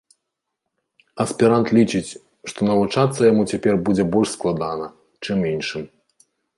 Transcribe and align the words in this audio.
Аспірант 1.25 1.67
лічыць, 1.79 2.17
што 2.53 2.59
навучацца 2.71 3.21
яму 3.31 3.43
цяпер 3.55 3.73
будзе 3.91 4.03
больш 4.17 4.29
складана, 4.37 4.87
чым 5.25 5.37
іншым. 5.57 5.83